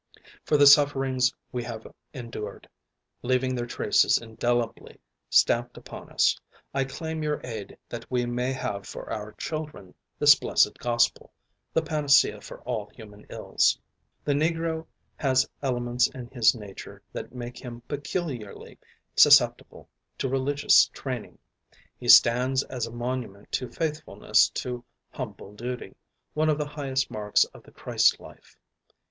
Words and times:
For 0.45 0.57
the 0.57 0.65
sufferings 0.65 1.31
we 1.51 1.61
have 1.65 1.85
endured, 2.11 2.67
leaving 3.21 3.53
their 3.53 3.67
traces 3.67 4.17
indelibly 4.17 4.99
stamped 5.29 5.77
upon 5.77 6.09
us, 6.11 6.39
I 6.73 6.85
claim 6.85 7.21
your 7.21 7.39
aid 7.43 7.77
that 7.87 8.09
we 8.09 8.25
may 8.25 8.51
have 8.51 8.87
for 8.87 9.13
our 9.13 9.33
children 9.33 9.93
this 10.17 10.33
blessed 10.33 10.79
Gospel, 10.79 11.31
the 11.71 11.83
panacea 11.83 12.41
for 12.41 12.61
all 12.61 12.87
human 12.87 13.27
ills. 13.29 13.77
The 14.23 14.33
Negro 14.33 14.87
has 15.17 15.47
elements 15.61 16.07
in 16.07 16.29
his 16.31 16.55
nature 16.55 17.03
that 17.13 17.35
make 17.35 17.59
him 17.59 17.81
peculiarly 17.81 18.79
susceptible 19.15 19.87
to 20.17 20.27
religious 20.27 20.87
training. 20.87 21.37
He 21.99 22.07
stands 22.09 22.63
as 22.63 22.87
a 22.87 22.91
monument 22.91 23.51
to 23.51 23.69
faithfulness 23.69 24.49
to 24.55 24.83
humble 25.11 25.53
duty, 25.53 25.95
one 26.33 26.49
of 26.49 26.57
the 26.57 26.65
highest 26.69 27.11
marks 27.11 27.43
of 27.53 27.61
the 27.61 27.71
Christ 27.71 28.19
life. 28.19 28.57